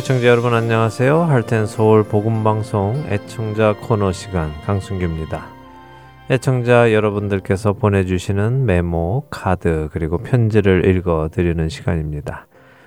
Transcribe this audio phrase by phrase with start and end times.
[0.00, 1.24] 애청자 여러분 안녕하세요.
[1.24, 5.46] 할텐 서울 복음 방송 애청자 코너 시간 강순규입니다.
[6.30, 12.46] 애청자 여러분들께서 보내주시는 메모, 카드 그리고 편지를 읽어드리는 시간입니다.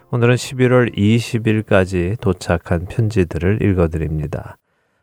[0.10, 4.58] 오늘은 11월 20일까지 도착한 편지들을 읽어드립니다.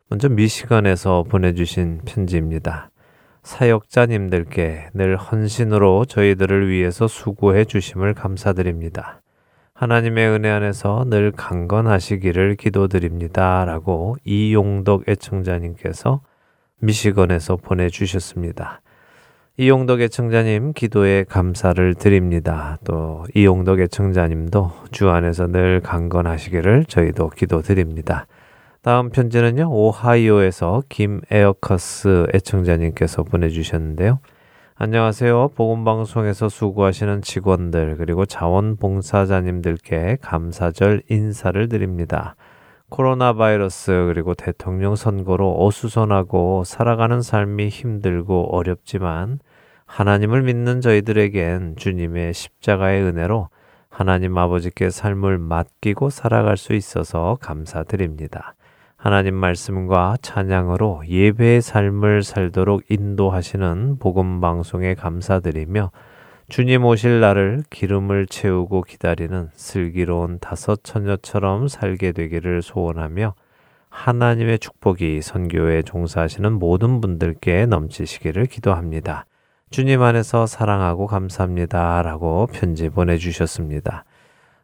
[0.08, 2.90] 먼저 미시간에서 보내주신 편지입니다.
[3.44, 9.19] 사역자님들께 늘 헌신으로 저희들을 위해서 수고해 주심을 감사드립니다.
[9.80, 13.64] 하나님의 은혜 안에서 늘 강건하시기를 기도드립니다.
[13.64, 16.20] 라고 이용덕 애청자님께서
[16.80, 18.82] 미시건에서 보내주셨습니다.
[19.56, 22.76] 이용덕 애청자님 기도에 감사를 드립니다.
[22.84, 28.26] 또 이용덕 애청자님도 주 안에서 늘 강건하시기를 저희도 기도드립니다.
[28.82, 34.18] 다음 편지는요, 오하이오에서 김에어커스 애청자님께서 보내주셨는데요.
[34.82, 35.50] 안녕하세요.
[35.56, 42.34] 보건방송에서 수고하시는 직원들 그리고 자원봉사자님들께 감사절 인사를 드립니다.
[42.88, 49.40] 코로나 바이러스 그리고 대통령 선거로 어수선하고 살아가는 삶이 힘들고 어렵지만
[49.84, 53.50] 하나님을 믿는 저희들에겐 주님의 십자가의 은혜로
[53.90, 58.54] 하나님 아버지께 삶을 맡기고 살아갈 수 있어서 감사드립니다.
[59.02, 65.90] 하나님 말씀과 찬양으로 예배의 삶을 살도록 인도하시는 복음 방송에 감사드리며
[66.50, 73.32] 주님 오실 날을 기름을 채우고 기다리는 슬기로운 다섯 처녀처럼 살게 되기를 소원하며
[73.88, 79.24] 하나님의 축복이 선교에 종사하시는 모든 분들께 넘치시기를 기도합니다.
[79.70, 82.02] 주님 안에서 사랑하고 감사합니다.
[82.02, 84.04] 라고 편지 보내주셨습니다.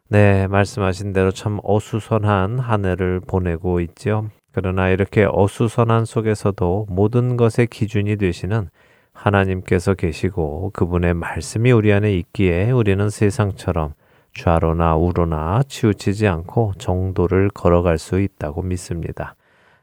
[0.09, 4.29] 네, 말씀하신 대로 참 어수선한 한 해를 보내고 있죠.
[4.53, 8.69] 그러나 이렇게 어수선한 속에서도 모든 것의 기준이 되시는
[9.11, 13.95] 하나님께서 계시고 그분의 말씀이 우리 안에 있기에 우리는 세상처럼
[14.33, 19.35] 좌로나 우로나 치우치지 않고 정도를 걸어갈 수 있다고 믿습니다.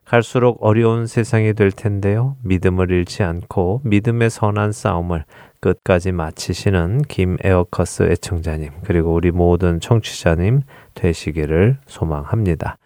[0.04, 2.36] 갈수록 어려운 세상이 될 텐데요.
[2.42, 5.24] 믿음을 잃지 않고 믿음의 선한 싸움을
[5.60, 10.60] 끝까지 마치시는 김에어커스 애청자님, 그리고 우리 모든 청취자님
[10.94, 12.76] 되시기를 소망합니다.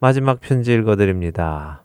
[0.00, 1.84] 마지막 편지 읽어드립니다.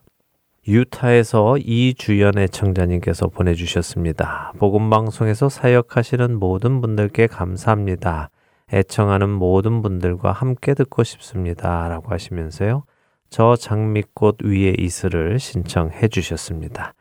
[0.68, 4.54] 유타에서 이주연 애청자님께서 보내주셨습니다.
[4.58, 8.30] 복음방송에서 사역하시는 모든 분들께 감사합니다.
[8.74, 11.88] 애청하는 모든 분들과 함께 듣고 싶습니다.
[11.88, 12.84] 라고 하시면서요.
[13.30, 16.94] 저 장미꽃 위에 이슬을 신청해 주셨습니다.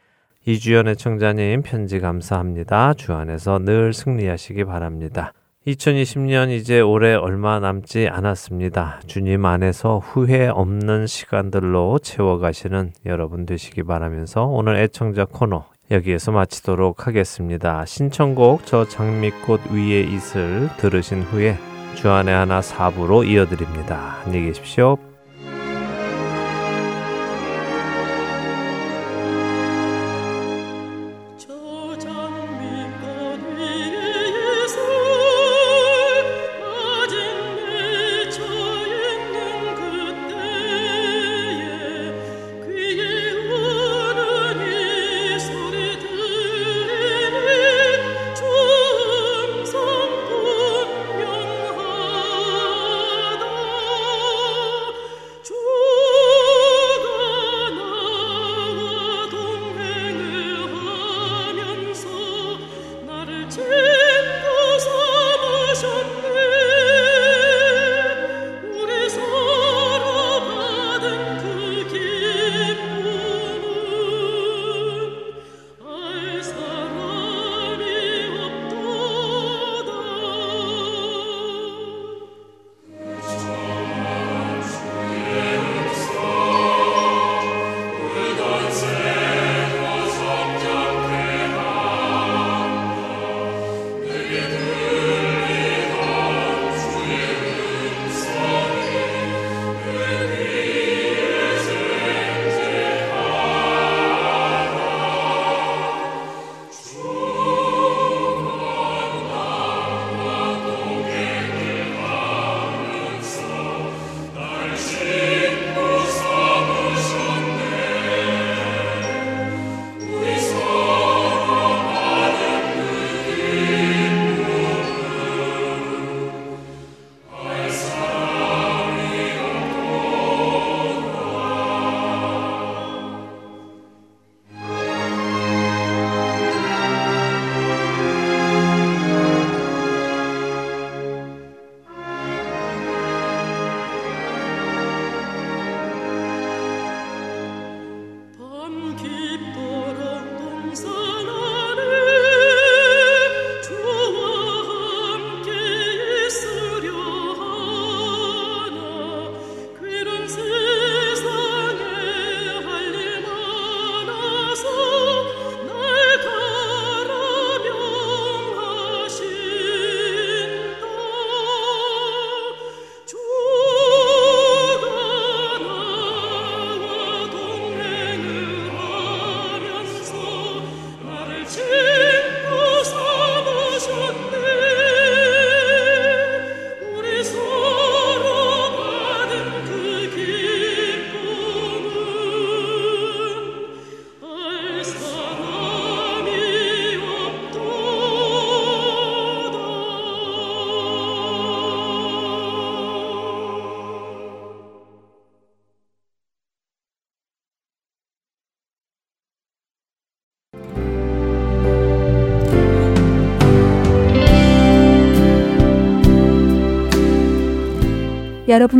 [0.46, 2.94] 이주연의 청자님 편지 감사합니다.
[2.94, 5.32] 주 안에서 늘 승리하시기 바랍니다.
[5.66, 9.00] 2020년 이제 올해 얼마 남지 않았습니다.
[9.06, 17.84] 주님 안에서 후회 없는 시간들로 채워가시는 여러분 되시기 바라면서 오늘 애청자 코너 여기에서 마치도록 하겠습니다.
[17.84, 21.56] 신청곡 저 장미꽃 위에 있을 들으신 후에
[21.96, 24.18] 주안의 하나 사부로 이어드립니다.
[24.24, 25.07] 안녕히 계십시오.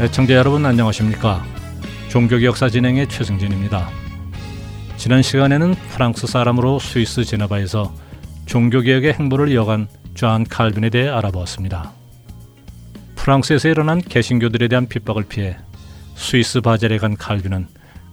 [0.00, 1.44] 애청자 여러분 안녕하십니까?
[2.08, 3.88] 종교개혁사 진행의 최승진입니다.
[4.96, 7.94] 지난 시간에는 프랑스 사람으로 스위스 제네바에서
[8.44, 11.92] 종교 개혁의 행보를 이어간 존 칼빈에 대해 알아보았습니다.
[13.14, 15.56] 프랑스에서 일어난 개신교들에 대한 핍박을 피해
[16.16, 17.68] 스위스 바젤에 간 칼빈은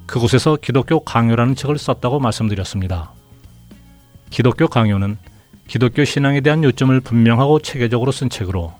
[0.06, 3.12] 그곳에서 기독교 강요라는 책을 썼다고 말씀드렸습니다.
[4.30, 5.18] 기독교 강요는
[5.68, 8.72] 기독교 신앙에 대한 요점을 분명하고 체계적으로 쓴 책으로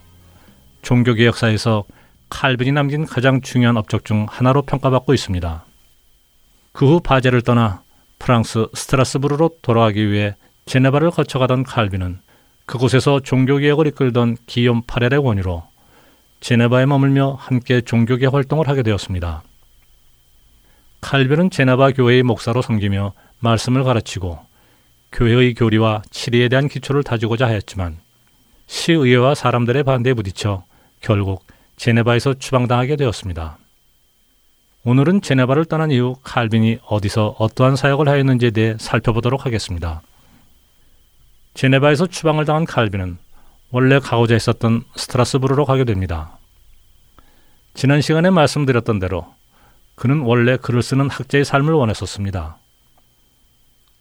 [0.82, 1.84] 종교개혁사에서
[2.32, 5.66] 칼빈이 남긴 가장 중요한 업적 중 하나로 평가받고 있습니다.
[6.72, 7.82] 그 후 바젤을 떠나
[8.18, 10.34] 프랑스 스트라스부르로 돌아가기 위해
[10.64, 12.20] 제네바를 거쳐가던 칼빈은
[12.64, 15.62] 그곳에서 종교개혁을 이끌던 기욤 파렐의 권유로
[16.40, 19.42] 제네바에 머물며 함께 종교개혁 활동을 하게 되었습니다.
[21.02, 24.38] 칼빈은 제네바 교회의 목사로 섬기며 말씀을 가르치고
[25.12, 27.98] 교회의 교리와 치리에 대한 기초를 다지고자 하였지만
[28.68, 30.64] 시의회와 사람들의 반대에 부딪혀
[31.02, 31.44] 결국
[31.82, 33.58] 제네바에서 추방당하게 되었습니다.
[34.84, 40.00] 오늘은 제네바를 떠난 이후 칼빈이 어디서 어떠한 사역을 하였는지에 대해 살펴보도록 하겠습니다.
[41.54, 43.18] 제네바에서 추방을 당한 칼빈은
[43.72, 46.38] 원래 가고자 했었던 스트라스부르로 가게 됩니다.
[47.74, 49.34] 지난 시간에 말씀드렸던 대로
[49.96, 52.58] 그는 원래 글을 쓰는 학자의 삶을 원했었습니다.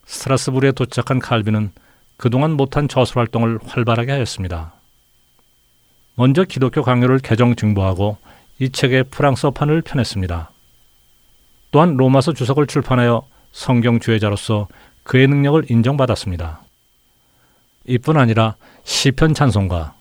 [0.05, 1.71] 스트라스부르에 도착한 칼빈은
[2.17, 4.75] 그동안 못한 저술 활동을 활발하게 하였습니다.
[6.15, 8.17] 먼저 기독교 강요를 개정 증보하고
[8.59, 10.51] 이 책의 프랑스어판을 펴냈습니다.
[11.71, 14.67] 또한 로마서 주석을 출판하여 성경 주회자로서
[15.03, 16.61] 그의 능력을 인정받았습니다.
[17.85, 19.95] 이뿐 아니라 시편 찬송가,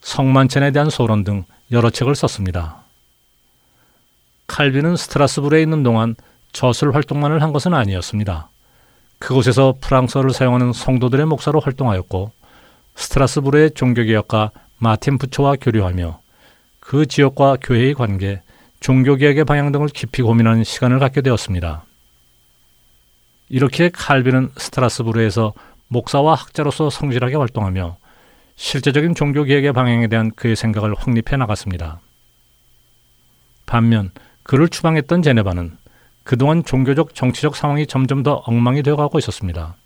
[0.00, 2.84] 성만찬에 대한 소론 등 여러 책을 썼습니다.
[4.46, 6.14] 칼빈은 스트라스부르에 있는 동안
[6.52, 8.48] 저술 활동만을 한 것은 아니었습니다.
[9.18, 12.30] 그곳에서 프랑스어를 사용하는 성도들의 목사로 활동하였고
[12.94, 14.50] 스트라스부르의 종교개혁가
[14.84, 16.20] 마틴 부처와 교류하며
[16.78, 18.42] 그 지역과 교회의 관계,
[18.80, 21.86] 종교개혁의 방향 등을 깊이 고민하는 시간을 갖게 되었습니다.
[23.48, 25.54] 이렇게 칼빈은 스트라스부르에서
[25.88, 27.96] 목사와 학자로서 성실하게 활동하며
[28.56, 32.00] 실제적인 종교개혁의 방향에 대한 그의 생각을 확립해 나갔습니다.
[33.64, 34.10] 반면
[34.42, 35.78] 그를 추방했던 제네바는
[36.24, 39.76] 그동안 종교적 정치적 상황이 점점 더 엉망이 되어가고 있었습니다.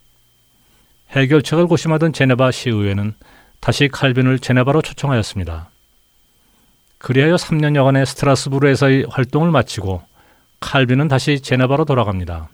[1.11, 3.15] 해결책을 고심하던 제네바 시의회는
[3.61, 5.71] 다시 칼빈을 제네바로 초청하였습니다.
[6.99, 10.03] 그리하여 3년여간의 스트라스부르에서의 활동을 마치고
[10.61, 12.49] 칼빈은 다시 제네바로 돌아갑니다.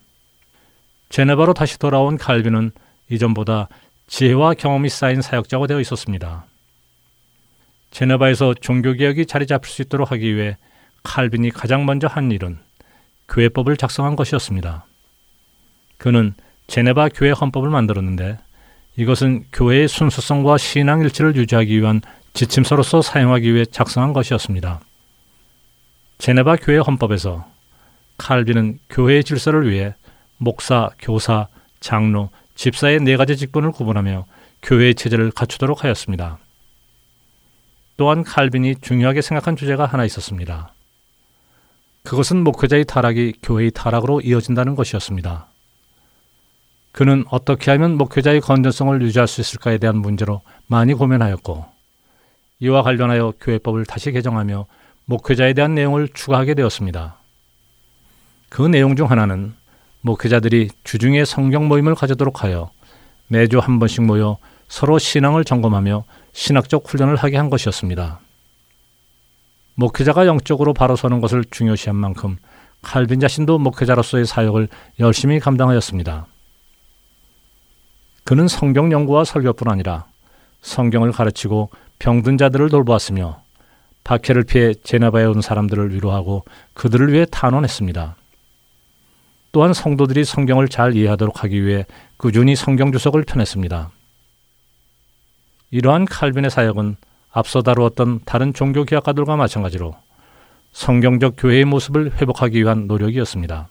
[1.08, 2.72] 제네바로 다시 돌아온 칼빈은
[3.10, 3.68] 이전보다
[4.06, 6.44] 지혜와 경험이 쌓인 사역자가 되어 있었습니다.
[7.90, 10.58] 제네바에서 종교개혁이 자리 잡힐 수 있도록 하기 위해
[11.04, 12.58] 칼빈이 가장 먼저 한 일은
[13.28, 14.84] 교회법을 작성한 것이었습니다.
[15.96, 16.34] 그는
[16.66, 18.38] 제네바 교회 헌법을 만들었는데
[18.96, 22.00] 이것은 교회의 순수성과 신앙 일치를 유지하기 위한
[22.32, 24.80] 지침서로서 사용하기 위해 작성한 것이었습니다.
[26.18, 27.46] 제네바 교회 헌법에서
[28.18, 29.94] 칼빈은 교회의 질서를 위해
[30.36, 31.48] 목사, 교사,
[31.80, 34.26] 장로, 집사의 네 가지 직분을 구분하며
[34.62, 36.38] 교회의 체제를 갖추도록 하였습니다.
[37.96, 40.72] 또한 칼빈이 중요하게 생각한 주제가 하나 있었습니다.
[42.02, 45.48] 그것은 목회자의 타락이 교회의 타락으로 이어진다는 것이었습니다.
[46.94, 51.66] 그는 어떻게 하면 목회자의 건전성을 유지할 수 있을까에 대한 문제로 많이 고민하였고
[52.60, 54.66] 이와 관련하여 교회법을 다시 개정하며
[55.06, 57.16] 목회자에 대한 내용을 추가하게 되었습니다.
[58.48, 59.54] 그 내용 중 하나는
[60.02, 62.70] 목회자들이 주중에 성경 모임을 가지도록 하여
[63.26, 68.20] 매주 한 번씩 모여 서로 신앙을 점검하며 신학적 훈련을 하게 한 것이었습니다.
[69.74, 72.36] 목회자가 영적으로 바로 서는 것을 중요시한 만큼
[72.82, 74.68] 칼빈 자신도 목회자로서의 사역을
[75.00, 76.28] 열심히 감당하였습니다.
[78.24, 80.06] 그는 성경 연구와 설교뿐 아니라
[80.62, 83.42] 성경을 가르치고 병든 자들을 돌보았으며
[84.02, 88.16] 박해를 피해 제네바에 온 사람들을 위로하고 그들을 위해 탄원했습니다.
[89.52, 93.90] 또한 성도들이 성경을 잘 이해하도록 하기 위해 꾸준히 성경 주석을 펴냈습니다.
[95.70, 96.96] 이러한 칼빈의 사역은
[97.30, 99.94] 앞서 다루었던 다른 종교 개혁가들과 마찬가지로
[100.72, 103.68] 성경적 교회의 모습을 회복하기 위한 노력이었습니다.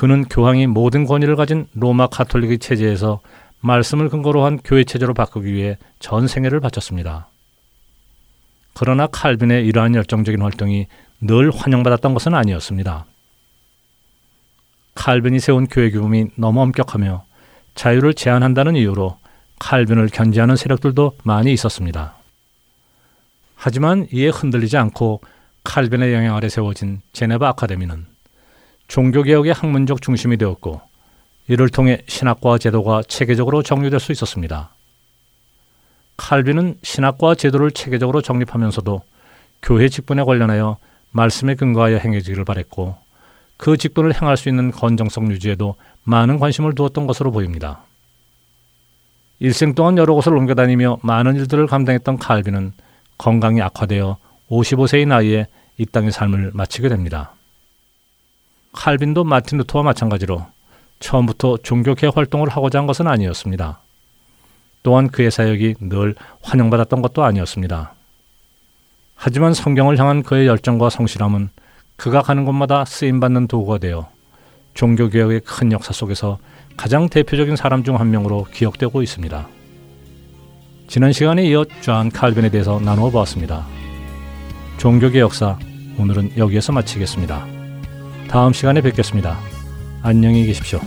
[0.00, 3.20] 그는 교황이 모든 권위를 가진 로마 카톨릭의 체제에서
[3.60, 7.28] 말씀을 근거로 한 교회 체제로 바꾸기 위해 전 생애를 바쳤습니다.
[8.72, 10.86] 그러나 칼빈의 이러한 열정적인 활동이
[11.20, 13.04] 늘 환영받았던 것은 아니었습니다.
[14.94, 17.26] 칼빈이 세운 교회 규범이 너무 엄격하며
[17.74, 19.18] 자유를 제한한다는 이유로
[19.58, 22.14] 칼빈을 견제하는 세력들도 많이 있었습니다.
[23.54, 25.20] 하지만 이에 흔들리지 않고
[25.64, 28.09] 칼빈의 영향 아래 세워진 제네바 아카데미는
[28.90, 30.80] 종교개혁의 학문적 중심이 되었고
[31.46, 34.74] 이를 통해 신학과 제도가 체계적으로 정리될 수 있었습니다.
[36.16, 39.00] 칼빈은 신학과 제도를 체계적으로 정립하면서도
[39.62, 40.76] 교회 직분에 관련하여
[41.12, 42.96] 말씀에 근거하여 행해지기를 바랬고
[43.56, 47.82] 그 직분을 행할 수 있는 건정성 유지에도 많은 관심을 두었던 것으로 보입니다.
[49.38, 52.72] 일생 동안 여러 곳을 옮겨다니며 많은 일들을 감당했던 칼빈은
[53.18, 54.16] 건강이 악화되어
[54.50, 55.46] 55세의 나이에
[55.78, 57.34] 이 땅의 삶을 마치게 됩니다.
[58.72, 60.46] 칼빈도 마틴 루터와 마찬가지로
[61.00, 63.80] 처음부터 종교개 활동을 하고자 한 것은 아니었습니다.
[64.82, 67.94] 또한 그의 사역이 늘 환영받았던 것도 아니었습니다.
[69.16, 71.50] 하지만 성경을 향한 그의 열정과 성실함은
[71.96, 74.08] 그가 가는 곳마다 쓰임받는 도구가 되어
[74.74, 76.38] 종교개혁의 큰 역사 속에서
[76.76, 79.48] 가장 대표적인 사람 중 한 명으로 기억되고 있습니다.
[80.88, 83.66] 지난 시간에 이어 존 칼빈에 대해서 나누어 보았습니다.
[84.78, 85.58] 종교개혁사
[85.98, 87.59] 오늘은 여기에서 마치겠습니다.
[88.30, 89.40] 다음 시간에 뵙겠습니다.
[90.02, 90.78] 안녕히 계십시오.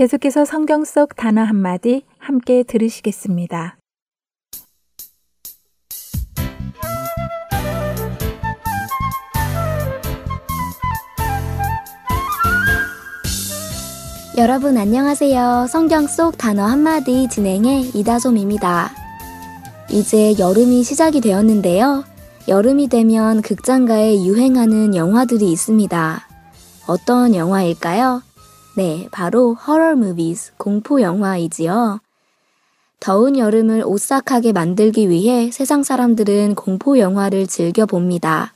[0.00, 3.76] 계속해서 성경 속 단어 한마디 함께 들으시겠습니다.
[14.38, 15.66] 여러분 안녕하세요.
[15.68, 18.92] 성경 속 단어 한마디 진행의 이다솜입니다.
[19.90, 22.04] 이제 여름이 시작이 되었는데요.
[22.48, 26.26] 여름이 되면 극장가에 유행하는 영화들이 있습니다.
[26.86, 28.22] 어떤 영화일까요?
[28.76, 32.00] 네, 바로 horror movies, 공포 영화이지요.
[33.00, 38.54] 더운 여름을 오싹하게 만들기 위해 세상 사람들은 공포 영화를 즐겨 봅니다.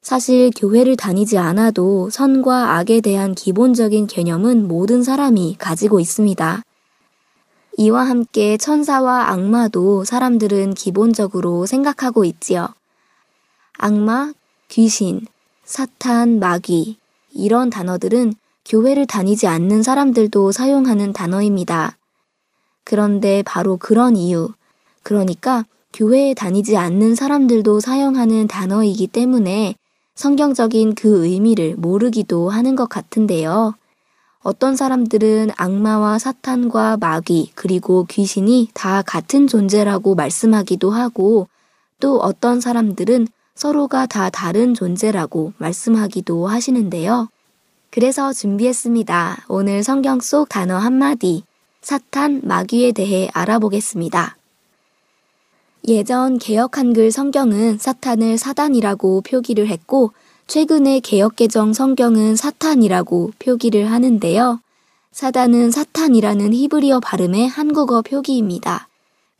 [0.00, 6.62] 사실 교회를 다니지 않아도 선과 악에 대한 기본적인 개념은 모든 사람이 가지고 있습니다.
[7.76, 12.68] 이와 함께 천사와 악마도 사람들은 기본적으로 생각하고 있지요.
[13.76, 14.32] 악마,
[14.68, 15.26] 귀신,
[15.64, 16.96] 사탄, 마귀,
[17.32, 21.96] 이런 단어들은 교회를 다니지 않는 사람들도 사용하는 단어입니다.
[22.84, 24.50] 그런데 바로 그런 이유,
[25.02, 29.74] 그러니까 교회에 다니지 않는 사람들도 사용하는 단어이기 때문에
[30.14, 33.74] 성경적인 그 의미를 모르기도 하는 것 같은데요.
[34.42, 41.48] 어떤 사람들은 악마와 사탄과 마귀 그리고 귀신이 다 같은 존재라고 말씀하기도 하고
[42.00, 47.28] 또 어떤 사람들은 서로가 다 다른 존재라고 말씀하기도 하시는데요.
[47.90, 49.46] 그래서 준비했습니다.
[49.48, 51.42] 오늘 성경 속 단어 한마디,
[51.82, 54.36] 사탄, 마귀에 대해 알아보겠습니다.
[55.88, 60.12] 예전 개혁 한글 성경은 사탄을 사단이라고 표기를 했고,
[60.46, 64.60] 최근의 개혁 개정 성경은 사탄이라고 표기를 하는데요.
[65.12, 68.88] 사단은 사탄이라는 히브리어 발음의 한국어 표기입니다.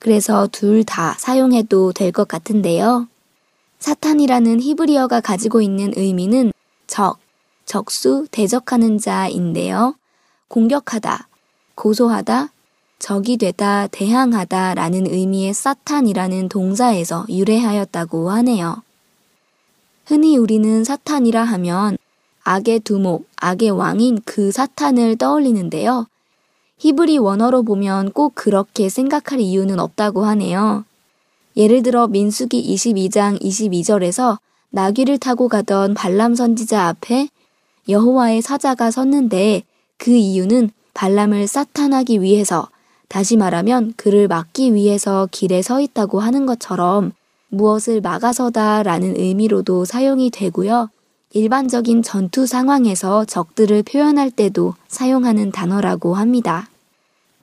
[0.00, 3.06] 그래서 둘 다 사용해도 될 것 같은데요.
[3.78, 6.52] 사탄이라는 히브리어가 가지고 있는 의미는
[6.86, 7.18] 적,
[7.70, 9.94] 적수, 대적하는 자인데요.
[10.48, 11.28] 공격하다,
[11.76, 12.50] 고소하다,
[12.98, 18.82] 적이 되다, 대항하다 라는 의미의 사탄이라는 동사에서 유래하였다고 하네요.
[20.04, 21.96] 흔히 우리는 사탄이라 하면
[22.42, 26.08] 악의 두목, 악의 왕인 그 사탄을 떠올리는데요.
[26.78, 30.84] 히브리 원어로 보면 꼭 그렇게 생각할 이유는 없다고 하네요.
[31.56, 34.38] 예를 들어 민수기 22장 22절에서
[34.70, 37.28] 나귀를 타고 가던 발람 선지자 앞에
[37.90, 39.62] 여호와의 사자가 섰는데
[39.98, 42.68] 그 이유는 발람을 사탄하기 위해서
[43.08, 47.12] 다시 말하면 그를 막기 위해서 길에 서 있다고 하는 것처럼
[47.48, 50.88] 무엇을 막아서다 라는 의미로도 사용이 되고요.
[51.32, 56.68] 일반적인 전투 상황에서 적들을 표현할 때도 사용하는 단어라고 합니다.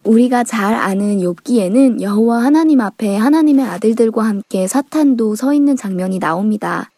[0.03, 6.89] 우리가 잘 아는 욥기에는 여호와 하나님 앞에 하나님의 아들들과 함께 사탄도 서 있는 장면이 나옵니다.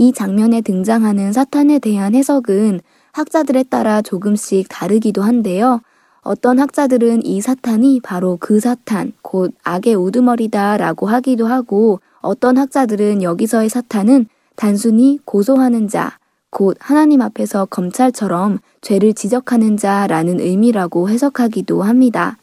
[0.00, 2.80] 이 장면에 등장하는 사탄에 대한 해석은
[3.12, 5.82] 학자들에 따라 조금씩 다르기도 한데요.
[6.22, 13.22] 어떤 학자들은 이 사탄이 바로 그 사탄, 곧 악의 우두머리다 라고 하기도 하고 어떤 학자들은
[13.22, 14.24] 여기서의 사탄은
[14.56, 16.16] 단순히 고소하는 자,
[16.48, 22.38] 곧 하나님 앞에서 검찰처럼 죄를 지적하는 자라는 의미라고 해석하기도 합니다.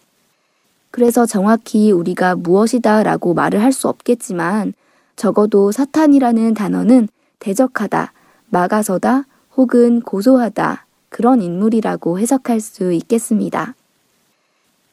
[0.92, 4.76] 그래서 정확히 우리가 무엇이다 라고 말을 할 수 없겠지만
[5.16, 7.08] 적어도 사탄이라는 단어는
[7.40, 8.14] 대적하다,
[8.50, 13.76] 막아서다, 혹은 고소하다 그런 인물이라고 해석할 수 있겠습니다.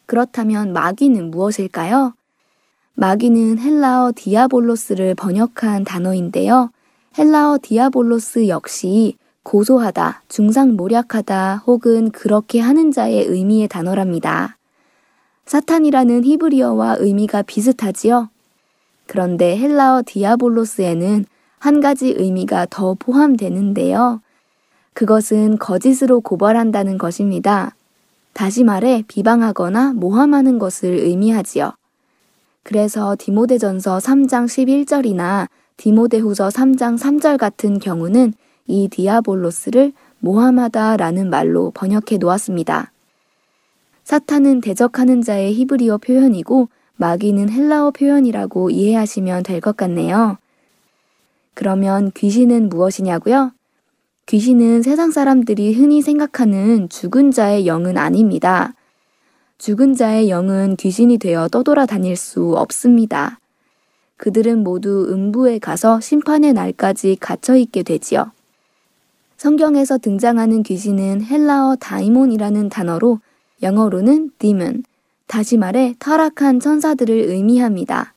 [0.06, 2.14] 그렇다면 마귀는 무엇일까요?
[2.94, 6.70] 마귀는 헬라어 디아볼로스를 번역한 단어인데요.
[7.18, 14.56] 헬라어 디아볼로스 역시 고소하다, 중상모략하다 혹은 그렇게 하는 자의 의미의 단어랍니다.
[15.46, 18.30] 사탄이라는 히브리어와 의미가 비슷하지요?
[19.06, 21.26] 그런데 헬라어 디아볼로스에는
[21.64, 24.20] 한 가지 의미가 더 포함되는데요.
[24.92, 27.74] 그것은 거짓으로 고발한다는 것입니다.
[28.34, 31.72] 다시 말해 비방하거나 모함하는 것을 의미하지요.
[32.64, 35.48] 그래서 디모데전서 3장 11절이나
[35.78, 38.34] 디모데후서 3장 3절 같은 경우는
[38.66, 42.92] 이 디아볼로스를 모함하다라는 말로 번역해 놓았습니다.
[44.04, 50.36] 사탄은 대적하는 자의 히브리어 표현이고 마귀는 헬라어 표현이라고 이해하시면 될 것 같네요.
[51.54, 53.52] 그러면 귀신은 무엇이냐고요?
[54.26, 58.74] 귀신은 세상 사람들이 흔히 생각하는 죽은 자의 영은 아닙니다.
[59.58, 63.38] 죽은 자의 영은 귀신이 되어 떠돌아다닐 수 없습니다.
[64.16, 68.32] 그들은 모두 음부에 가서 심판의 날까지 갇혀 있게 되지요.
[69.36, 73.20] 성경에서 등장하는 귀신은 헬라어 다이몬이라는 단어로
[73.62, 74.84] 영어로는 demon,
[75.26, 78.13] 다시 말해 타락한 천사들을 의미합니다.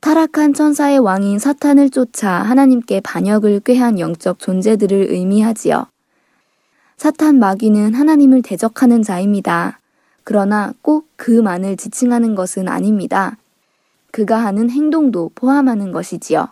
[0.00, 5.86] 타락한 천사의 왕인 사탄을 쫓아 하나님께 반역을 꾀한 영적 존재들을 의미하지요.
[6.96, 9.80] 사탄 마귀는 하나님을 대적하는 자입니다.
[10.24, 13.36] 그러나 꼭 그만을 지칭하는 것은 아닙니다.
[14.12, 16.48] 그가 하는 행동도 포함하는 것이지요.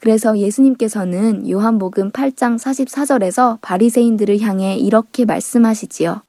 [0.00, 6.22] 그래서 예수님께서는 요한복음 8장 44절에서 바리새인들을 향해 이렇게 말씀하시지요.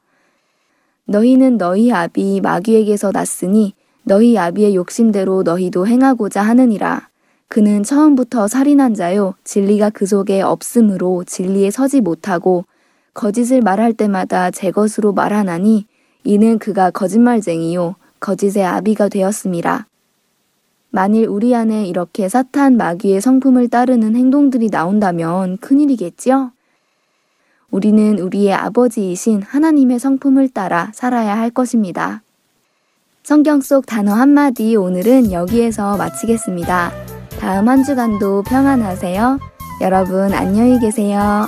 [1.05, 3.73] 너희는 너희 아비 마귀에게서 났으니
[4.09, 7.09] 너희 아비의 욕심대로 너희도 행하고자 하느니라.
[7.47, 12.65] 그는 처음부터 살인한 자요 진리가 그 속에 없으므로 진리에 서지 못하고
[13.13, 15.85] 거짓을 말할 때마다 제 것으로 말하나니
[16.23, 19.85] 이는 그가 거짓말쟁이요 거짓의 아비가 되었습니다.
[20.89, 26.51] 만일 우리 안에 이렇게 사탄 마귀의 성품을 따르는 행동들이 나온다면 큰일이겠지요?
[27.69, 32.23] 우리는 우리의 아버지이신 하나님의 성품을 따라 살아야 할 것입니다.
[33.23, 36.91] 성경 속 단어 한마디 오늘은 여기에서 마치겠습니다.
[37.39, 39.39] 다음 한 주간도 평안하세요.
[39.81, 41.47] 여러분 안녕히 계세요.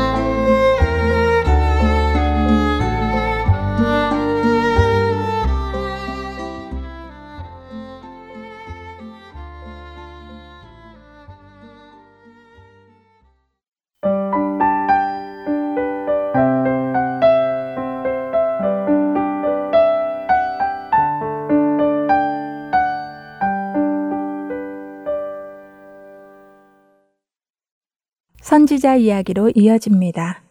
[28.51, 30.41] 선지자 이야기로 이어집니다.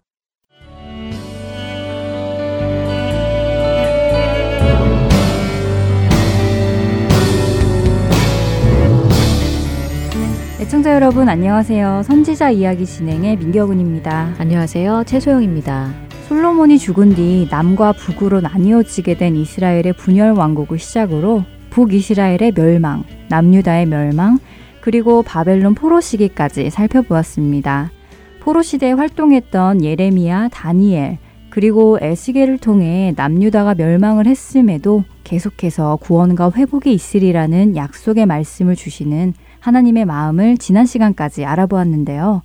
[10.62, 12.04] 애청자 여러분 안녕하세요.
[12.06, 14.36] 선지자 이야기 진행의 민경은입니다.
[14.38, 15.04] 안녕하세요.
[15.04, 15.92] 최소영입니다.
[16.26, 24.38] 솔로몬이 죽은 뒤 남과 북으로 나뉘어지게 된 이스라엘의 분열 왕국을 시작으로 북이스라엘의 멸망, 남유다의 멸망,
[24.80, 27.90] 그리고 바벨론 포로 시기까지 살펴보았습니다.
[28.40, 31.18] 포로 시대에 활동했던 예레미야, 다니엘,
[31.50, 40.56] 그리고 에스겔을 통해 남유다가 멸망을 했음에도 계속해서 구원과 회복이 있으리라는 약속의 말씀을 주시는 하나님의 마음을
[40.56, 42.42] 지난 시간까지 알아보았는데요.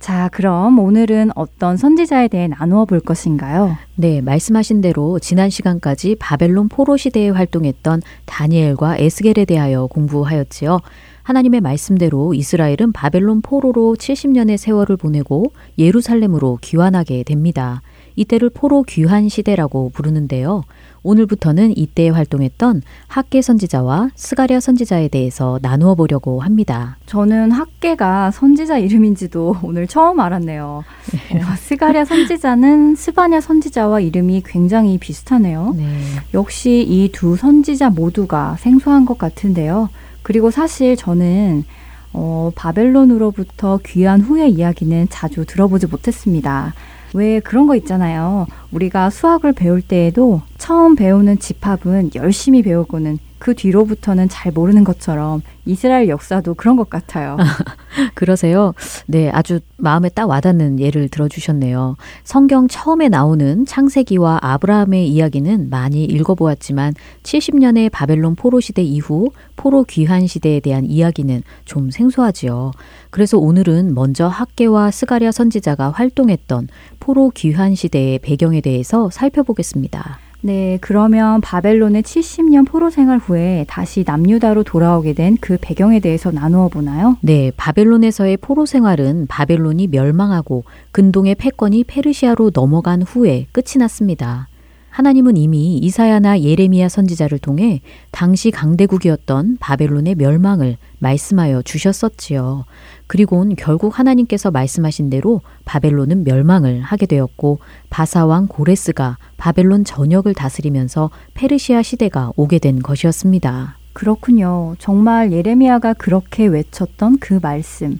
[0.00, 3.76] 자, 그럼 오늘은 어떤 선지자에 대해 나누어 볼 것인가요?
[3.96, 10.80] 네, 말씀하신 대로 지난 시간까지 바벨론 포로 시대에 활동했던 다니엘과 에스겔에 대하여 공부하였지요.
[11.22, 17.82] 하나님의 말씀대로 이스라엘은 바벨론 포로로 70년의 세월을 보내고 예루살렘으로 귀환하게 됩니다.
[18.16, 20.62] 이때를 포로 귀환 시대라고 부르는데요.
[21.02, 26.98] 오늘부터는 이때에 활동했던 학개 선지자와 스가랴 선지자에 대해서 나누어 보려고 합니다.
[27.06, 30.84] 저는 학개가 선지자 이름인지도 오늘 처음 알았네요.
[31.30, 31.38] 네.
[31.40, 35.74] 어, 스가랴 선지자는 스바냐 선지자와 이름이 굉장히 비슷하네요.
[35.76, 35.86] 네.
[36.34, 39.88] 역시 이 두 선지자 모두가 생소한 것 같은데요.
[40.22, 41.64] 그리고 사실 저는
[42.12, 46.74] 어, 바벨론으로부터 귀한 후의 이야기는 자주 들어보지 못했습니다.
[47.14, 48.46] 왜 그런 거 있잖아요.
[48.72, 56.08] 우리가 수학을 배울 때에도 처음 배우는 집합은 열심히 배우고는 그 뒤로부터는 잘 모르는 것처럼 이스라엘
[56.08, 57.38] 역사도 그런 것 같아요.
[58.14, 58.74] 그러세요?
[59.06, 61.96] 네, 아주 마음에 딱 와닿는 예를 들어주셨네요.
[62.22, 70.26] 성경 처음에 나오는 창세기와 아브라함의 이야기는 많이 읽어보았지만 70년의 바벨론 포로 시대 이후 포로 귀환
[70.26, 72.72] 시대에 대한 이야기는 좀 생소하지요.
[73.08, 76.68] 그래서 오늘은 먼저 학계와 스가랴 선지자가 활동했던
[77.00, 80.29] 포로 귀환 시대의 배경에 대해서 살펴보겠습니다.
[80.42, 86.68] 네, 그러면 바벨론의 70년 포로 생활 후에 다시 남유다로 돌아오게 된 그 배경에 대해서 나누어
[86.68, 87.16] 보나요?
[87.22, 94.49] 네, 바벨론에서의 포로 생활은 바벨론이 멸망하고 근동의 패권이 페르시아로 넘어간 후에 끝이 났습니다.
[94.90, 102.64] 하나님은 이미 이사야나 예레미야 선지자를 통해 당시 강대국이었던 바벨론의 멸망을 말씀하여 주셨었지요.
[103.06, 111.82] 그리고는 결국 하나님께서 말씀하신 대로 바벨론은 멸망을 하게 되었고 바사왕 고레스가 바벨론 전역을 다스리면서 페르시아
[111.82, 113.78] 시대가 오게 된 것이었습니다.
[113.92, 114.74] 그렇군요.
[114.78, 117.98] 정말 예레미야가 그렇게 외쳤던 그 말씀.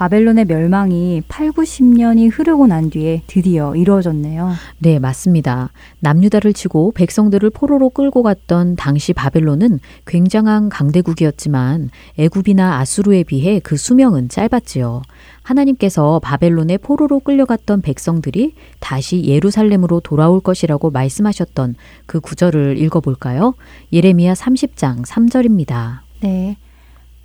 [0.00, 4.52] 바벨론의 멸망이 8, 90년이 흐르고 난 뒤에 드디어 이루어졌네요.
[4.78, 5.72] 네, 맞습니다.
[5.98, 14.30] 남유다를 치고 백성들을 포로로 끌고 갔던 당시 바벨론은 굉장한 강대국이었지만 애굽이나 아수르에 비해 그 수명은
[14.30, 15.02] 짧았지요.
[15.42, 21.74] 하나님께서 바벨론의 포로로 끌려갔던 백성들이 다시 예루살렘으로 돌아올 것이라고 말씀하셨던
[22.06, 23.52] 그 구절을 읽어볼까요?
[23.92, 25.98] 예레미야 30장 3절입니다.
[26.22, 26.56] 네.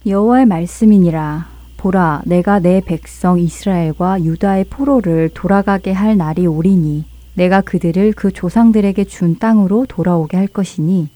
[0.06, 8.14] 여호와의 말씀이니라 보라, 내가 내 백성 이스라엘과 유다의 포로를 돌아가게 할 날이 오리니 내가 그들을
[8.14, 11.10] 그 조상들에게 준 땅으로 돌아오게 할 것이니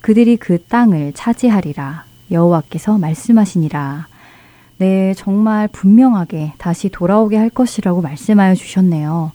[0.00, 2.04] 그들이 그 땅을 차지하리라.
[2.30, 4.06] 여호와께서 말씀하시니라.
[4.78, 9.32] 네, 정말 분명하게 다시 돌아오게 할 것이라고 말씀하여 주셨네요.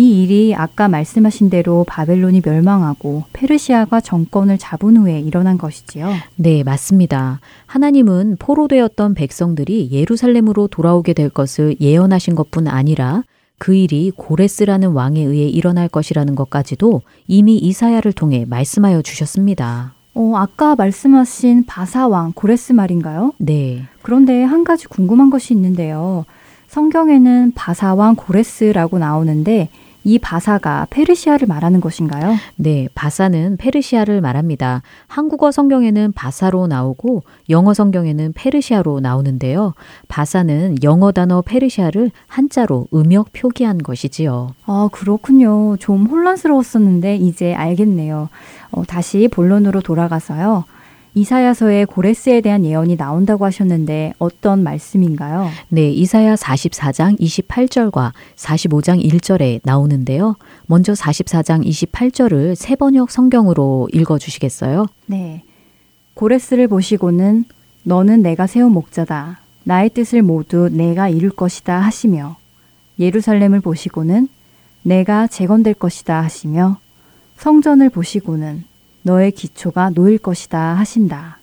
[0.00, 6.10] 이 일이 아까 말씀하신 대로 바벨론이 멸망하고 페르시아가 정권을 잡은 후에 일어난 것이지요.
[6.36, 7.38] 네, 맞습니다.
[7.66, 13.24] 하나님은 포로되었던 백성들이 예루살렘으로 돌아오게 될 것을 예언하신 것뿐 아니라
[13.58, 19.92] 그 일이 고레스라는 왕에 의해 일어날 것이라는 것까지도 이미 이사야를 통해 말씀하여 주셨습니다.
[20.14, 23.34] 어, 아까 말씀하신 바사왕 고레스 말인가요?
[23.36, 23.82] 네.
[24.00, 26.24] 그런데 한 가지 궁금한 것이 있는데요.
[26.68, 29.68] 성경에는 바사왕 고레스라고 나오는데
[30.04, 32.36] 이 바사가 페르시아를 말하는 것인가요?
[32.56, 34.82] 네, 바사는 페르시아를 말합니다.
[35.06, 39.74] 한국어 성경에는 바사로 나오고 영어 성경에는 페르시아로 나오는데요.
[40.08, 44.54] 바사는 영어 단어 페르시아를 한자로 음역 표기한 것이지요.
[44.66, 45.76] 아, 그렇군요.
[45.78, 48.28] 좀 혼란스러웠었는데 이제 알겠네요.
[48.70, 50.64] 어, 다시 본론으로 돌아가서요.
[51.14, 55.48] 이사야서에 고레스에 대한 예언이 나온다고 하셨는데 어떤 말씀인가요?
[55.68, 60.36] 네, 이사야 44장 28절과 45장 1절에 나오는데요.
[60.66, 64.86] 먼저 44장 28절을 세 번역 성경으로 읽어 주시겠어요?
[65.06, 65.42] 네.
[66.14, 67.44] 고레스를 보시고는
[67.82, 69.40] 너는 내가 세운 목자다.
[69.64, 72.36] 나의 뜻을 모두 내가 이룰 것이다 하시며
[72.98, 74.28] 예루살렘을 보시고는
[74.82, 76.78] 내가 재건될 것이다 하시며
[77.36, 78.64] 성전을 보시고는
[79.02, 81.38] 너의 기초가 놓일 것이다 하신다.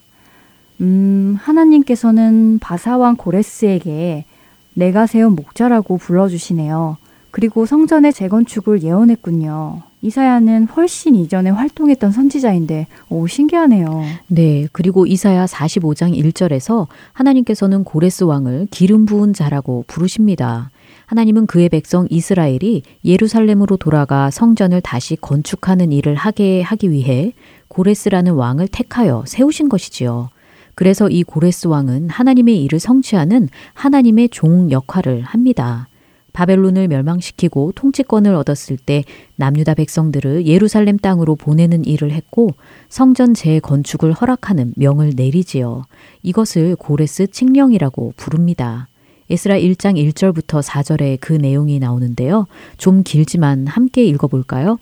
[0.81, 4.25] 음, 하나님께서는 바사왕 고레스에게
[4.73, 6.97] 내가 세운 목자라고 불러주시네요.
[7.31, 9.81] 그리고 성전의 재건축을 예언했군요.
[10.01, 14.03] 이사야는 훨씬 이전에 활동했던 선지자인데, 오, 신기하네요.
[14.27, 14.67] 네.
[14.71, 20.69] 그리고 이사야 45장 1절에서 하나님께서는 고레스 왕을 기름 부은 자라고 부르십니다.
[21.07, 27.31] 하나님은 그의 백성 이스라엘이 예루살렘으로 돌아가 성전을 다시 건축하는 일을 하게 하기 위해
[27.69, 30.29] 고레스라는 왕을 택하여 세우신 것이지요.
[30.75, 35.87] 그래서 이 고레스 왕은 하나님의 일을 성취하는 하나님의 종 역할을 합니다.
[36.33, 39.05] 바벨론을 멸망시키고 통치권을 얻었을 때
[39.37, 42.49] 남유다 백성들을 예루살렘 땅으로 보내는 일을 했고
[42.89, 45.85] 성전 재건축을 허락하는 명을 내리지요.
[46.21, 48.89] 이것을 고레스 칙령이라고 부릅니다.
[49.29, 52.47] 에스라 1장 1절부터 4절에 그 내용이 나오는데요.
[52.77, 54.79] 좀 길지만 함께 읽어볼까요?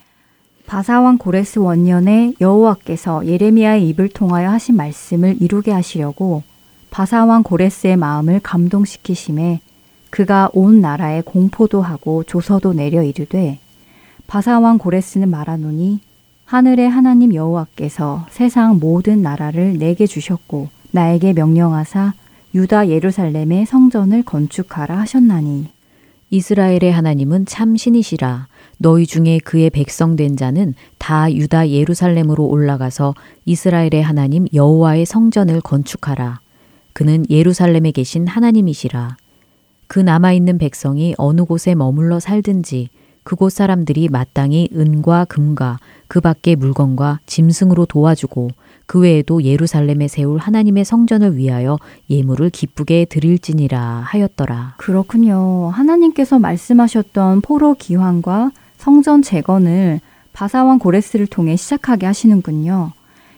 [0.68, 6.44] 바사왕 고레스 원년에 여호와께서 예레미야의 입을 통하여 하신 말씀을 이루게 하시려고
[6.92, 9.62] 바사왕 고레스의 마음을 감동시키심에
[10.10, 13.60] 그가 온 나라에 공포도 하고 조서도 내려 이르되
[14.28, 16.00] 바사왕 고레스는 말하노니
[16.46, 22.14] 하늘의 하나님 여호와께서 세상 모든 나라를 내게 주셨고 나에게 명령하사
[22.56, 25.68] 유다 예루살렘의 성전을 건축하라 하셨나니.
[26.30, 28.48] 이스라엘의 하나님은 참 신이시라.
[28.78, 36.40] 너희 중에 그의 백성 된 자는 다 유다 예루살렘으로 올라가서 이스라엘의 하나님 여호와의 성전을 건축하라.
[36.94, 39.18] 그는 예루살렘에 계신 하나님이시라.
[39.88, 42.88] 그 남아 있는 백성이 어느 곳에 머물러 살든지
[43.24, 48.52] 그곳 사람들이 마땅히 은과 금과 그 밖의 물건과 짐승으로 도와주고
[48.86, 51.78] 그 외에도 예루살렘에 세울 하나님의 성전을 위하여
[52.10, 54.76] 예물을 기쁘게 드릴지니라 하였더라.
[54.78, 55.70] 그렇군요.
[55.74, 60.00] 하나님께서 말씀하셨던 포로 기환과 성전 재건을
[60.34, 62.92] 바사왕 고레스를 통해 시작하게 하시는군요.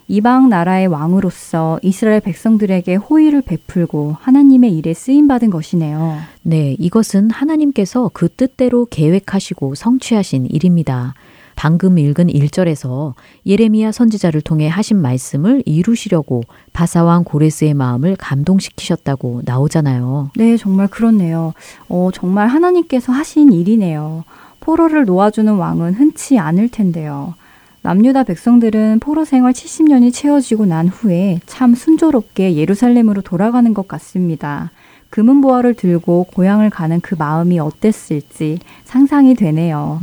[0.10, 6.18] 이방 나라의 왕으로서 이스라엘 백성들에게 호의를 베풀고 하나님의 일에 쓰임 받은 것이네요.
[6.44, 11.14] 네, 이것은 하나님께서 그 뜻대로 계획하시고 성취하신 일입니다.
[11.58, 13.16] 방금 읽은 1절에서
[13.48, 20.30] 예레미야 선지자를 통해 하신 말씀을 이루시려고 바사왕 고레스의 마음을 감동시키셨다고 나오잖아요.
[20.36, 21.54] 네, 정말 그렇네요.
[21.90, 24.24] 어, 정말 하나님께서 하신 일이네요.
[24.60, 27.34] 포로를 놓아주는 왕은 흔치 않을 텐데요.
[27.82, 34.70] 남유다 백성들은 포로 생활 70년이 채워지고 난 후에 참 순조롭게 예루살렘으로 돌아가는 것 같습니다.
[35.10, 40.00] 금은 보화를 들고 고향을 가는 그 마음이 어땠을지 상상이 되네요.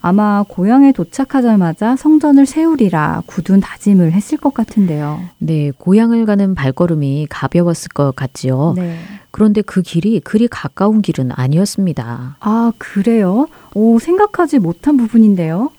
[0.00, 5.20] 아마 고향에 도착하자마자 성전을 세우리라 굳은 다짐을 했을 것 같은데요.
[5.38, 8.74] 네, 고향을 가는 발걸음이 가벼웠을 것 같지요.
[8.76, 8.96] 네.
[9.30, 12.36] 그런데 그 길이 그리 가까운 길은 아니었습니다.
[12.40, 13.48] 아, 그래요?
[13.74, 15.70] 오, 생각하지 못한 부분인데요.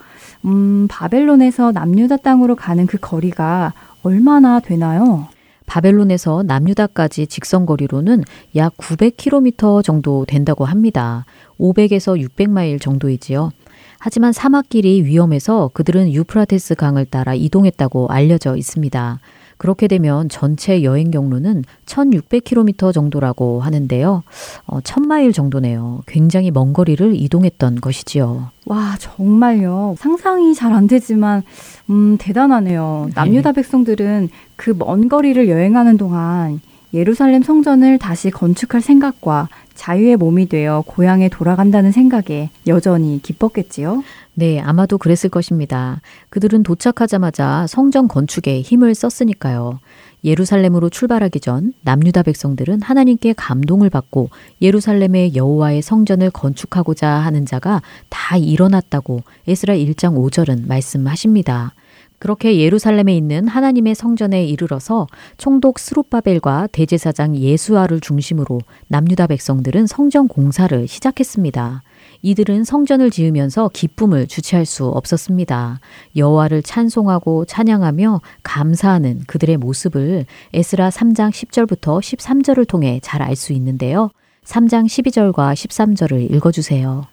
[0.45, 5.27] 음, 바벨론에서 남유다 땅으로 가는 그 거리가 얼마나 되나요?
[5.65, 8.23] 바벨론에서 남유다까지 직선 거리로는
[8.55, 11.25] 약 900km 정도 된다고 합니다.
[11.59, 13.51] 500에서 600마일 정도이지요.
[13.99, 19.19] 하지만 사막길이 위험해서 그들은 유프라테스 강을 따라 이동했다고 알려져 있습니다.
[19.57, 24.23] 그렇게 되면 전체 여행 경로는 1600km 정도라고 하는데요.
[24.67, 25.99] 어, 1000마일 정도네요.
[26.07, 28.51] 굉장히 먼 거리를 이동했던 것이지요.
[28.67, 29.95] 와, 정말요.
[29.97, 31.43] 상상이 잘 안 되지만,
[31.89, 33.05] 음, 대단하네요.
[33.07, 33.11] 네.
[33.15, 36.61] 남유다 백성들은 그 먼 거리를 여행하는 동안
[36.93, 44.03] 예루살렘 성전을 다시 건축할 생각과 자유의 몸이 되어 고향에 돌아간다는 생각에 여전히 기뻤겠지요?
[44.33, 46.01] 네, 아마도 그랬을 것입니다.
[46.29, 49.79] 그들은 도착하자마자 성전 건축에 힘을 썼으니까요.
[50.23, 54.29] 예루살렘으로 출발하기 전 남유다 백성들은 하나님께 감동을 받고
[54.61, 61.73] 예루살렘의 여호와의 성전을 건축하고자 하는 자가 다 일어났다고 에스라 1장 5절은 말씀하십니다.
[62.19, 65.07] 그렇게 예루살렘에 있는 하나님의 성전에 이르러서
[65.37, 71.83] 총독 스룹바벨과 대제사장 예수아를 중심으로 남유다 백성들은 성전 공사를 시작했습니다.
[72.21, 75.79] 이들은 성전을 지으면서 기쁨을 주체할 수 없었습니다.
[76.15, 84.11] 여호와를 찬송하고 찬양하며 감사하는 그들의 모습을 에스라 3장 10절부터 13절을 통해 잘 알 수 있는데요.
[84.43, 87.05] 3장 12절과 13절을 읽어 주세요.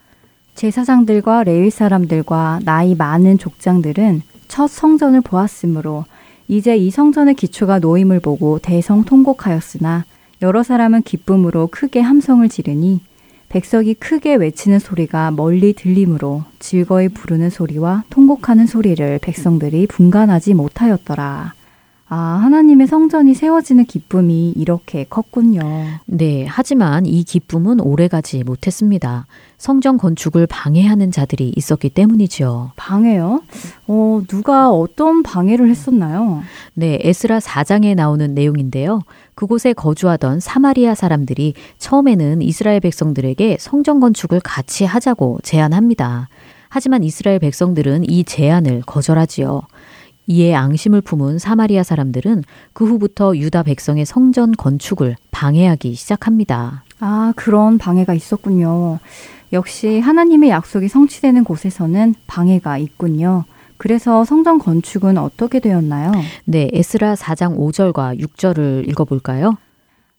[0.55, 6.05] 제사장들과 레위 사람들과 나이 많은 족장들은 첫 성전을 보았으므로
[6.49, 10.05] 이제 이 성전의 기초가 놓임을 보고 대성 통곡하였으나
[10.43, 13.01] 여러 사람은 기쁨으로 크게 함성을 지르니
[13.49, 21.55] 백석이 크게 외치는 소리가 멀리 들리므로 즐거이 부르는 소리와 통곡하는 소리를 백성들이 분간하지 못하였더라.
[22.09, 25.61] 아, 하나님의 성전이 세워지는 기쁨이 이렇게 컸군요.
[26.07, 29.27] 네, 하지만 이 기쁨은 오래가지 못했습니다.
[29.59, 32.73] 성전 건축을 방해하는 자들이 있었기 때문이죠.
[32.77, 33.43] 방해요?
[33.89, 36.43] 어, 누가 어떤 방해를 했었나요?
[36.75, 39.01] 네, 에스라 4장에 나오는 내용인데요.
[39.35, 46.29] 그곳에 거주하던 사마리아 사람들이 처음에는 이스라엘 백성들에게 성전 건축을 같이 하자고 제안합니다.
[46.69, 49.63] 하지만 이스라엘 백성들은 이 제안을 거절하지요.
[50.27, 56.85] 이에 앙심을 품은 사마리아 사람들은 그 후부터 유다 백성의 성전 건축을 방해하기 시작합니다.
[57.01, 58.99] 아, 그런 방해가 있었군요.
[59.53, 63.45] 역시 하나님의 약속이 성취되는 곳에서는 방해가 있군요.
[63.77, 66.13] 그래서 성전 건축은 어떻게 되었나요?
[66.45, 69.57] 네, 에스라 4장 5절과 6절을 읽어볼까요?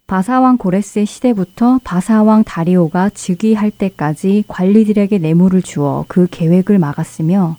[0.05, 7.57] 바사왕 고레스의 시대부터 바사왕 다리오가 즉위할 때까지 관리들에게 뇌물을 주어 그 계획을 막았으며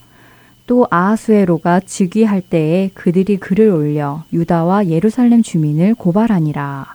[0.68, 6.86] 또 아하수에로가 즉위할 때에 그들이 글을 올려 유다와 예루살렘 주민을 고발하니라.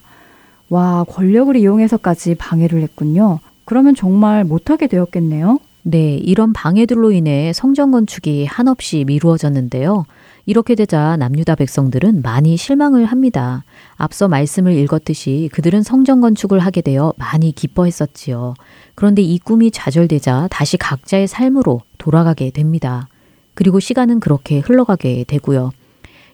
[0.69, 3.39] 와, 권력을 이용해서까지 방해를 했군요.
[3.65, 5.59] 그러면 정말 못하게 되었겠네요.
[5.81, 10.05] 네, 이런 방해들로 인해 성전 건축이 한없이 미루어졌는데요.
[10.45, 13.63] 이렇게 되자 남유다 백성들은 많이 실망을 합니다.
[13.95, 18.53] 앞서 말씀을 읽었듯이 그들은 성전 건축을 하게 되어 많이 기뻐했었지요.
[18.93, 23.07] 그런데 이 꿈이 좌절되자 다시 각자의 삶으로 돌아가게 됩니다.
[23.53, 25.71] 그리고 시간은 그렇게 흘러가게 되고요.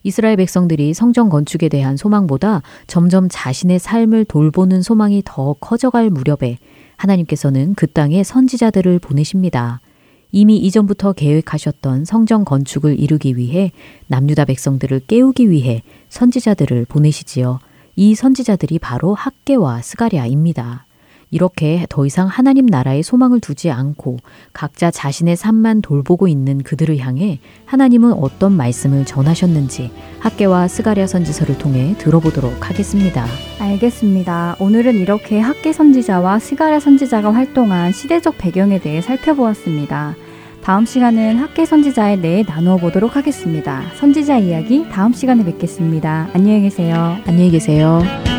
[0.03, 6.57] 이스라엘 백성들이 성전 건축에 대한 소망보다 점점 자신의 삶을 돌보는 소망이 더 커져갈 무렵에
[6.95, 9.82] 하나님께서는 그 땅에 선지자들을 보내십니다.
[10.32, 13.72] 이미 이전부터 계획하셨던 성전 건축을 이루기 위해
[14.07, 17.59] 남유다 백성들을 깨우기 위해 선지자들을 보내시지요.
[17.95, 20.86] 이 선지자들이 바로 학계와 스가랴입니다.
[21.32, 24.17] 이렇게 더 이상 하나님 나라에 소망을 두지 않고
[24.53, 31.95] 각자 자신의 삶만 돌보고 있는 그들을 향해 하나님은 어떤 말씀을 전하셨는지 학계와 스가랴 선지서를 통해
[31.97, 33.25] 들어보도록 하겠습니다.
[33.59, 34.55] 알겠습니다.
[34.59, 40.15] 오늘은 이렇게 학계 선지자와 스가랴 선지자가 활동한 시대적 배경에 대해 살펴보았습니다.
[40.63, 43.84] 다음 시간은 학계 선지자에 대해 나누어 보도록 하겠습니다.
[43.95, 46.30] 선지자 이야기 다음 시간에 뵙겠습니다.
[46.34, 47.17] 안녕히 계세요.
[47.25, 48.38] 안녕히 계세요.